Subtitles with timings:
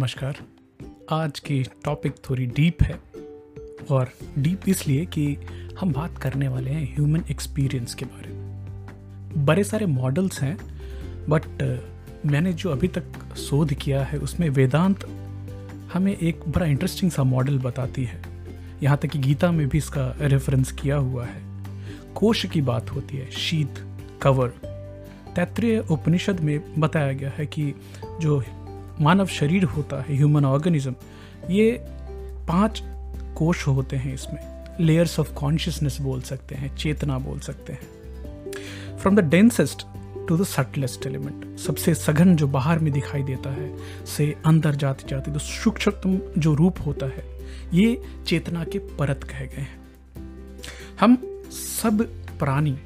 [0.00, 0.36] नमस्कार।
[1.10, 2.94] आज की टॉपिक थोड़ी डीप है
[3.90, 5.34] और डीप इसलिए कि
[5.80, 10.56] हम बात करने वाले हैं ह्यूमन एक्सपीरियंस के बारे में। बड़े सारे मॉडल्स हैं
[11.28, 11.42] बट
[12.26, 15.04] मैंने जो अभी तक शोध किया है उसमें वेदांत
[15.92, 18.22] हमें एक बड़ा इंटरेस्टिंग सा मॉडल बताती है।
[18.82, 21.42] यहाँ तक कि गीता में भी इसका रेफरेंस किया हुआ है।
[22.14, 23.74] कोश की बात होती है, शीत,
[24.22, 24.48] कवर।
[25.36, 27.74] तैत्रीय उपनिषद में बताया गया है कि
[28.20, 28.42] जो
[29.00, 30.94] मानव शरीर होता है ह्यूमन ऑर्गेनिज्म
[31.50, 31.84] ये
[32.48, 32.82] पाँच
[33.36, 34.40] कोश होते हैं इसमें।
[34.80, 37.88] लेयर्स ऑफ़ कॉन्शियसनेस बोल सकते हैं, चेतना बोल सकते हैं।
[38.98, 39.86] From the densest
[40.28, 43.76] to the subtlest element सबसे सघन जो बाहर में दिखाई देता है,
[44.06, 47.24] से अंदर जाते जाते, जो सूक्ष्मतम जो रूप होता है,
[47.74, 49.80] ये चेतना के परत कहे गए हैं।
[51.00, 52.02] हम सब
[52.38, 52.78] प्राणी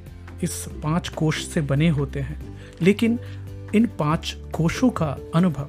[0.42, 3.18] इस पाँच कोश से बने होते हैं, लेकिन
[3.74, 5.68] इन पाँच कोशों का अनुभव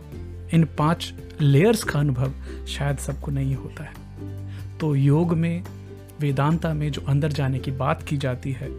[0.56, 2.34] इन पाँच लेयर्स का अनुभव
[2.68, 5.64] शायद सबको नहीं होता है। तो योग में,
[6.20, 8.70] वेदांता में जो अंदर जाने की बात की जाती है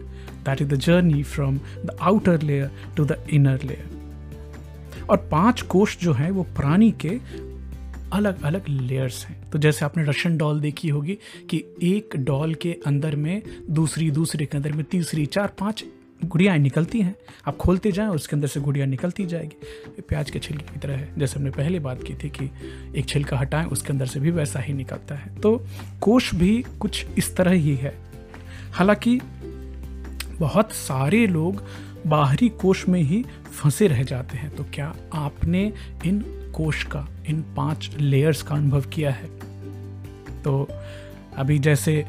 [0.45, 5.97] that is the journey from the outer layer to the inner layer और पाँच कोष
[5.97, 7.19] जो हैं, वो प्राणी के
[8.13, 11.17] अलग अलग लेयर्स हैं। तो जैसे आपने रशियन डॉल देखी होगी
[11.49, 15.83] कि एक डॉल के अंदर में दूसरी दूसरे के अंदर में, तीसरी, चार, पाँच
[16.25, 17.15] गुड़ियाँ निकलती हैं।
[17.47, 19.57] आप खोलते जाएँ, उसके अंदर से गुड़िया निकलती जाएगी।
[20.01, 22.51] प्याज के छिलके की तरह है। जैसे हमने पहले बात की थी कि
[22.99, 25.65] एक छिलका हटाएँ, उसके अंदर से भी वैसा ही निकलता है। तो
[26.01, 27.97] कोश भी कुछ इस तरह ही है।
[28.71, 29.19] हालाँकि
[30.39, 31.63] बहुत सारे लोग
[32.07, 33.25] बाहरी कोश में ही
[33.63, 35.73] फंसे रह जाते हैं। तो क्या आपने
[36.05, 36.19] इन
[36.55, 39.29] कोश का, इन पाँच लेयर्स का अनुभव किया है?
[40.43, 40.67] तो
[41.37, 42.05] अभी जैसे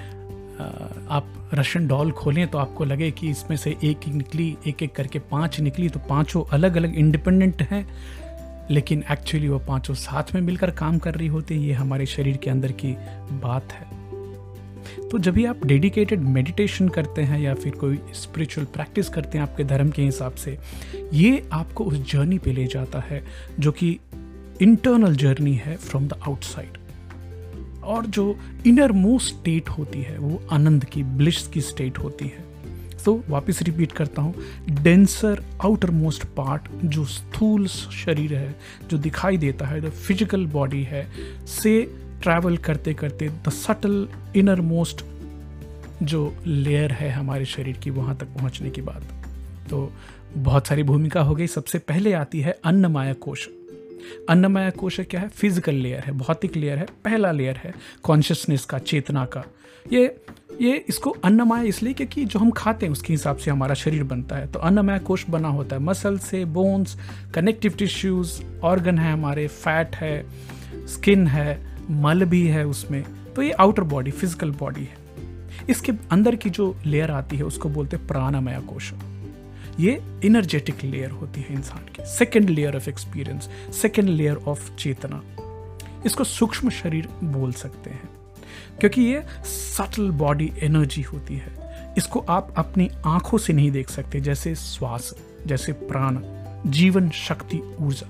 [0.59, 4.95] आप रशियन डॉल खोलें तो आपको लगे कि इसमें से एक एक निकली, एक एक
[4.95, 7.87] करके पाँच निकली तो पाँचों अलग अलग इंडिपेंडेंट हैं।
[8.70, 12.36] लेकिन एक्चुअली वो पाँचों साथ में मिलकर काम कर रही होती हैं, ये हमारे शरीर
[12.36, 12.92] के अंदर की
[13.33, 13.86] बात है।
[15.08, 19.42] तो जब भी आप डेडिकेटेड मेडिटेशन करते हैं या फिर कोई स्पिरिचुअल प्रैक्टिस करते हैं
[19.45, 20.58] आपके धर्म के हिसाब से,
[21.13, 23.23] ये आपको उस जर्नी पे ले जाता है,
[23.61, 23.98] जो कि
[24.63, 26.77] इंटरनल जर्नी है फ्रॉम द आउटसाइड
[27.89, 32.47] और जो इनर मोस्ट स्टेट होती है, वो आनंद की ब्लिश की स्टेट होती है।
[33.05, 34.35] तो वापस रिपीट करता हूँ।
[34.83, 38.55] डेंसर आउटर मोस्ट पार्ट जो स्थूल शरीर है,
[38.91, 41.07] जो दिखाई देता है जो फ़िज़िकल बॉडी है,
[41.47, 41.81] से
[42.23, 45.05] ट्रैवल करते करते द सटल इनर मोस्ट
[46.03, 49.03] जो लेयर है हमारे शरीर की, वहाँ तक पहुँचने की बात
[49.70, 49.93] तो
[50.37, 53.49] बहुत सारी भूमिका हो गई। सबसे पहले आती है अन्नमाया कोश।
[54.31, 55.29] अन्नमय कोश क्या है?
[55.29, 59.45] फ़िज़िकल लेयर है, भौतिक लेयर है, पहला लेयर है कॉन्शियसनेस का, चेतना का।
[59.86, 60.17] ये
[60.61, 64.37] ये इसको अन्नमय इसलिए क्योंकि जो हम खाते हैं उसके हिसाब से हमारा शरीर बनता
[64.37, 66.97] है। तो अन्नमय कोश बना होता है मसल से बोन्स
[67.35, 68.33] कनेक्टिव टिश्यूज
[68.64, 70.25] ऑर्गन है हमारे फैट है
[70.87, 71.61] स्किन है,
[71.91, 73.03] मल भी है उसमें।
[73.35, 77.69] तो ये आउटर बॉडी फ़िज़िकल बॉडी है। इसके अंदर की जो लेयर आती है उसको
[77.69, 78.92] बोलते हैं प्राणमय कोश।
[79.80, 83.48] ये इनर्जेटिक लेयर होती है इंसान की। Second layer of experience
[83.83, 85.22] second layer of चेतना।
[86.06, 88.08] इसको सूक्ष्म शरीर बोल सकते हैं।
[88.80, 91.68] क्योंकि ये सटल बॉडी एनर्जी होती है।
[91.98, 95.14] इसको आप अपनी आँखों से नहीं देख सकते, जैसे श्वास,
[95.46, 96.18] जैसे प्राण,
[96.70, 98.06] जीवन शक्ति ऊर्जा।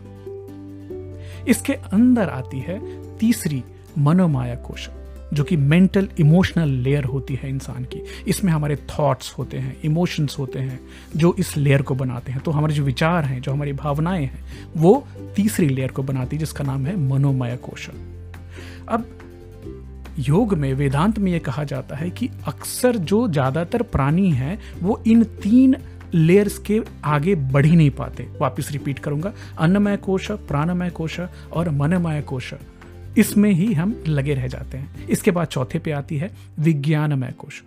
[1.48, 3.64] इसके अंदर आती है तीसरी
[3.98, 4.88] मनोमाया कोश।
[5.34, 10.36] जो कि मेंटल इमोशनल लेयर होती है इंसान की। इसमें हमारे थॉट्स होते हैं इमोशंस
[10.38, 10.80] होते हैं,
[11.16, 14.44] जो इस लेयर को बनाते हैं। तो हमारे जो विचार हैं, जो हमारी भावनाएँ हैं,
[14.76, 15.06] वो
[15.36, 17.88] तीसरी लेयर को बनाती है, जिसका नाम है मनोमय कोश
[18.88, 19.06] अब
[20.18, 25.02] योग में, वेदांत में यह कहा जाता है कि अक्सर जो ज़्यादातर प्राणी हैं, वो
[25.06, 25.76] इन तीन
[26.14, 31.20] लेयर्स के आगे बढ़ ही नहीं पाते। वापिस रिपीट करूँगा, अन्नमय कोश प्राणमय कोश
[31.52, 32.52] और मनमय कोश
[33.18, 37.62] इसमें ही हम लगे रह जाते हैं। इसके बाद चौथे पे आती है विज्ञानमय कोश।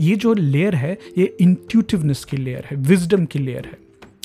[0.00, 3.78] ये जो लेयर है, ये इंट्यूटिवनेस की लेयर है विजडम की लेयर है।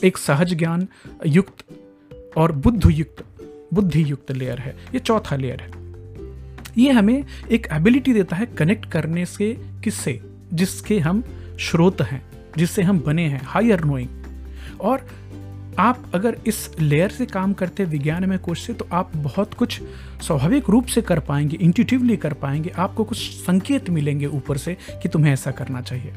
[0.03, 0.87] एक सहज ज्ञान,
[1.25, 1.65] युक्त
[2.37, 3.25] और बुद्ध युक्त
[3.73, 5.89] बुद्धि युक्त लेयर है। ये चौथा लेयर है।
[6.77, 10.21] ये हमें एक एबिलिटी देता है कनेक्ट करने से किससे?
[10.53, 11.23] जिसके हम
[11.59, 12.23] श्रोत हैं,
[12.57, 14.09] जिससे हम बने हैं हायर नोइंग
[14.81, 15.07] और
[15.79, 19.81] आप अगर इस लेयर से काम करते विज्ञान में कोर्स से तो आप बहुत कुछ
[20.21, 25.09] स्वाभाविक रूप से कर पाएँगे इंटिटिवली कर पाएँगे। आपको कुछ संकेत मिलेंगे ऊपर से कि
[25.09, 26.13] तुम्हें ऐसा करना चाहिए।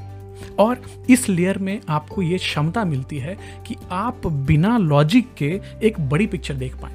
[0.58, 6.00] और इस लेयर में आपको ये क्षमता मिलती है कि आप बिना लॉजिक के एक
[6.00, 6.92] बड़ी पिक्चर देख पाए।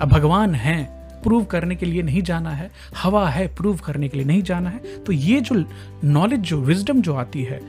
[0.00, 4.16] अब भगवान हैं प्रूव करने के लिए नहीं जाना है, हवा है प्रूव करने के
[4.16, 5.64] लिए नहीं जाना है। तो ये जो
[6.04, 7.60] नॉलेज जो विजडम जो आती है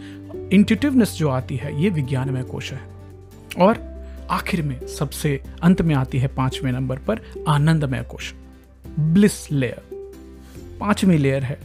[0.52, 2.82] इंट्यूटिवनेस जो आती है, ये विज्ञान में कोश है।
[3.60, 3.93] और
[4.32, 8.34] आखिर में सबसे अंत में आती है पाँचवें नंबर पर आनंदमय कोश,
[9.00, 9.82] ब्लिस लेयर।
[10.80, 11.60] पांचवी लेयर है।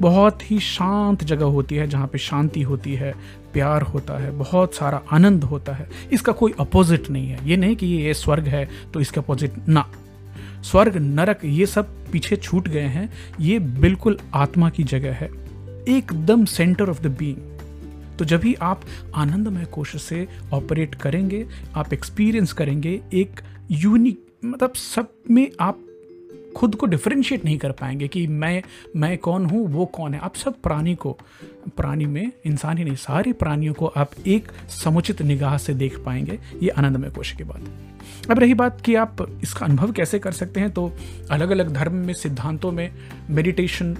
[0.00, 3.14] बहुत ही शांत जगह होती है जहाँ पे शांति होती है,
[3.52, 7.76] प्यार होता है, बहुत सारा आनंद होता है। इसका कोई अपोजिट नहीं है। ये नहीं
[7.76, 9.92] कि ये स्वर्ग है तो इसके अपोजिट ना।
[10.62, 15.30] स्वर्ग, नरक, ये सब पीछे छूट गए हैं। ये बिल्कुल आत्मा की जगह है।
[15.88, 17.51] एकदम सेंटर ऑफ़ द बीइंग।
[18.18, 18.82] तो जब भी आप
[19.14, 25.78] आनंदमय कोश से ऑपरेट करेंगे, आप एक्सपीरियंस करेंगे, एक यूनिक मतलब सब में आप
[26.56, 28.62] खुद को डिफ्रेंशिएट नहीं कर पाएँगे कि मैं
[28.96, 31.12] मैं कौन हूँ, वो कौन है। आप सब प्राणी को,
[31.76, 36.38] प्राणी में, इंसान ही नहीं, सारे प्राणियों को आप एक समुचित निगाह से देख पाएँगे।
[36.62, 40.60] ये आनंदमय कोश की बात अब रही बात कि आप इसका अनुभव कैसे कर सकते
[40.60, 40.90] हैं तो
[41.30, 42.92] अलग अलग धर्म में, सिद्धांतों में
[43.30, 43.96] मेडिटेशन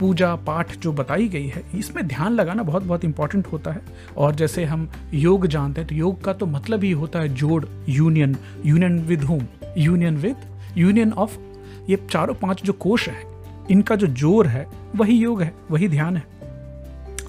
[0.00, 3.82] पूजा पाठ जो बताई गई है, इसमें ध्यान लगाना बहुत बहुत इंपॉर्टेंट होता है।
[4.16, 7.64] और जैसे हम योग जानते हैं तो योग का तो मतलब ही होता है जोड़
[7.88, 8.36] union
[8.66, 9.46] union with home
[9.78, 10.36] union with
[10.76, 11.36] union of
[11.88, 13.22] ये चारों पाँच जो कोश है,
[13.70, 16.32] इनका जो ज़ोर है, वही योग है, वही ध्यान है।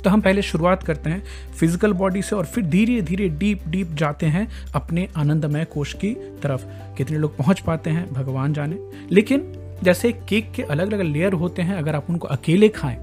[0.04, 3.92] तो हम पहले शुरुआत करते हैं फ़िज़िकल बॉडी से और फिर धीरे धीरे डीप डीप
[3.94, 6.14] जाते हैं अपने आनंदमय कोश की
[6.44, 6.66] तरफ़।
[6.98, 8.78] कितने लोग पहुँच पाते हैं, भगवान जाने।
[9.12, 9.42] लेकिन
[9.84, 12.98] जैसे केक के अलग अलग लेयर होते हैं, अगर आप उनको अकेले खाएँ,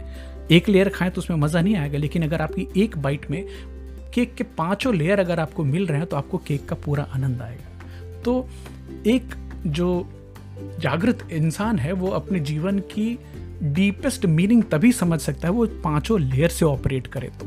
[0.51, 3.45] एक लेयर खाएँ तो उसमें मज़ा नहीं आएगा, लेकिन अगर आपकी एक बाइट में
[4.15, 7.43] केक के पाँचों लेयर अगर आपको मिल रहे हैं तो आपको केक का पूरा आनंद
[7.43, 8.49] आएगा। तो
[9.07, 9.35] एक
[9.67, 10.09] जो
[10.81, 13.19] जागृत इंसान है, वो अपने जीवन की
[13.63, 17.47] डीपेस्ट मीनिंग तभी समझ सकता है, वो पाँचों लेयर से ऑपरेट करे तो।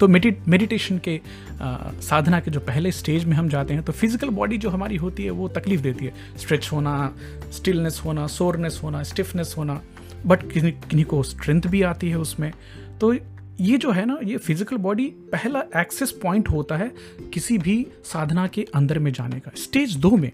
[0.00, 1.20] तो मेडिटेशन के
[1.60, 4.96] आ, साधना के जो पहले स्टेज में हम जाते हैं तो फ़िज़िकल बॉडी जो हमारी
[4.96, 7.14] होती है वो तकलीफ़ देती है। स्ट्रेच होना
[7.52, 9.80] स्टिलनेस होना सोरनेस होना स्टिफनेस होना
[10.26, 12.52] बट किन्हीं किन्हीं को स्ट्रेंथ भी आती है उसमें।
[13.00, 13.12] तो
[13.60, 16.90] ये जो है ना ये फ़िज़िकल बॉडी पहला एक्सेस पॉइंट होता है
[17.34, 20.30] किसी भी साधना के अंदर में जाने का। स्टेज दो में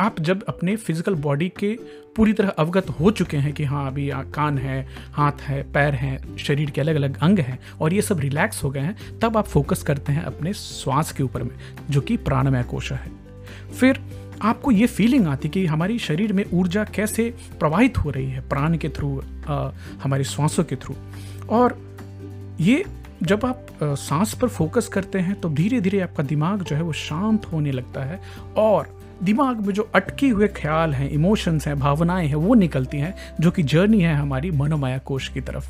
[0.00, 1.72] आप जब अपने फ़िज़िकल बॉडी के
[2.16, 6.36] पूरी तरह अवगत हो चुके हैं कि हाँ अभी कान है, हाथ है, पैर हैं,
[6.36, 9.46] शरीर के अलग अलग अंग हैं और ये सब रिलैक्स हो गए हैं, तब आप
[9.46, 11.50] फोकस करते हैं अपने श्वास के ऊपर में,
[11.90, 13.10] जो कि प्राणमय कोश है।
[13.80, 14.00] फिर
[14.42, 17.28] आपको ये फीलिंग आती कि हमारी शरीर में ऊर्जा कैसे
[17.60, 19.22] प्रवाहित हो रही है, प्राण के थ्रू
[20.02, 20.94] हमारे श्वासों के थ्रू
[21.50, 21.78] और
[22.60, 22.84] ये
[23.22, 26.92] जब आप सांस पर फोकस करते हैं तो धीरे धीरे आपका दिमाग जो है वो
[26.92, 28.20] शांत होने लगता है
[28.56, 33.14] और दिमाग में जो अटके हुए ख्याल हैं इमोशंस हैं, भावनाएँ हैं, वो निकलती हैं,
[33.40, 35.68] जो कि जर्नी है हमारी मनोमाया कोश की तरफ़।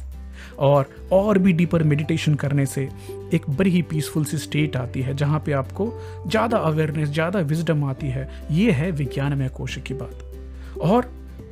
[0.59, 2.89] और और भी डीपर मेडिटेशन करने से
[3.35, 5.93] एक बड़ी ही पीसफुल सी स्टेट आती है, जहाँ पे आपको
[6.27, 11.11] ज़्यादा अवेयरनेस ज़्यादा विजडम आती है। ये है विज्ञानमय कोश की बात। और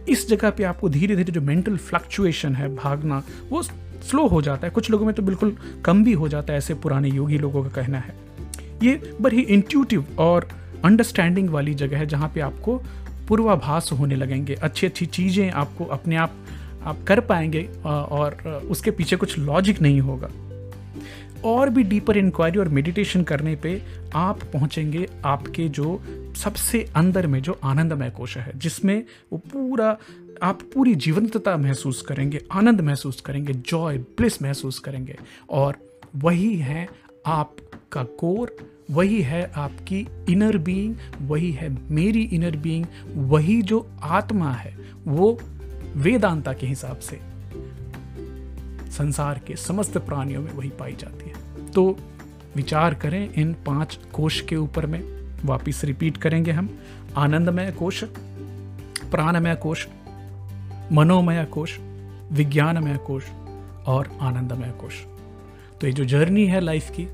[0.08, 4.66] इस जगह पे आपको धीरे धीरे जो मेंटल फ्लक्चुएशन है, भागना, वो स्लो हो जाता
[4.66, 7.62] है। कुछ लोगों में तो बिल्कुल कम भी हो जाता है, ऐसे पुराने योगी लोगों
[7.62, 8.14] का कहना है।
[8.82, 10.48] ये बड़ी इंट्यूटिव और
[10.84, 12.76] अंडरस्टैंडिंग वाली जगह है जहाँ पे आपको
[13.28, 16.34] पूर्वाभास होने लगेंगे। अच्छी अच्छी चीज़ें आपको अपने आप
[16.84, 18.36] आप कर पाएँगे और
[18.70, 20.28] उसके पीछे कुछ लॉजिक नहीं होगा।
[21.44, 23.80] और भी डीपर इंक्वायरी और मेडिटेशन करने पे
[24.14, 26.00] आप पहुँचेंगे आपके जो
[26.36, 29.96] सबसे अंदर में जो आनंदमय कोश है, जिसमें वो पूरा,
[30.42, 35.16] आप पूरी जीवंतता महसूस करेंगे, आनंद महसूस करेंगे जॉय ब्लिस महसूस करेंगे।
[35.50, 35.76] और
[36.16, 36.88] वही है
[37.26, 38.56] आपका कोर,
[38.90, 44.76] वही है आपकी इनर बीइंग वही है मेरी इनर बीइंग वही जो आत्मा है,
[45.06, 45.38] वो
[45.96, 47.20] वेदांता के हिसाब से
[48.90, 51.98] संसार के समस्त प्राणियों में वही पाई जाती है। तो
[52.56, 55.02] विचार करें इन पाँच कोश के ऊपर में,
[55.44, 56.78] वापिस रिपीट करेंगे हम।
[57.16, 58.04] आनंदमय कोश,
[59.10, 59.88] प्राणमय कोश,
[60.92, 61.78] मनोमय कोश,
[62.32, 63.24] विज्ञानमय कोश
[63.86, 64.94] और आनंदमय कोश।
[65.80, 67.06] तो ये जो जर्नी है लाइफ की,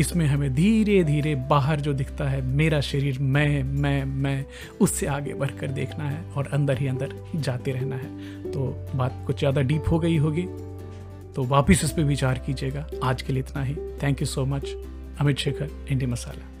[0.00, 4.44] इसमें हमें धीरे धीरे बाहर जो दिखता है, मेरा शरीर, मैं मैं मैं,
[4.80, 9.38] उससे आगे बढ़कर देखना है और अंदर ही अंदर जाते रहना है। तो बात कुछ
[9.38, 10.46] ज़्यादा डीप हो गई होगी
[11.34, 14.68] तो वापस इस पर विचार कीजिएगा। आज के लिए इतना ही। Thank you so much
[15.20, 16.57] Amit Shekhar Indie Masala